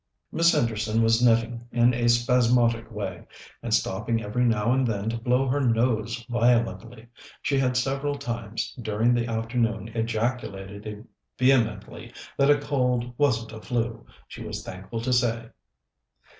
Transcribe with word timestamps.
Miss 0.31 0.51
Henderson 0.51 1.03
was 1.03 1.21
knitting 1.23 1.67
in 1.71 1.93
a 1.93 2.09
spasmodic 2.09 2.89
way, 2.89 3.27
and 3.61 3.71
stopping 3.71 4.23
every 4.23 4.43
now 4.43 4.71
and 4.71 4.87
then 4.87 5.11
to 5.11 5.17
blow 5.19 5.45
her 5.47 5.59
nose 5.61 6.25
violently. 6.27 7.05
She 7.43 7.59
had 7.59 7.77
several 7.77 8.15
times 8.15 8.73
during 8.81 9.13
the 9.13 9.27
afternoon 9.27 9.89
ejaculated 9.89 11.07
vehemently 11.37 12.11
that 12.35 12.49
a 12.49 12.59
cold 12.59 13.13
wasn't 13.19 13.63
flu, 13.63 14.03
she 14.27 14.43
was 14.43 14.63
thankful 14.63 15.01
to 15.01 15.13
say. 15.13 15.49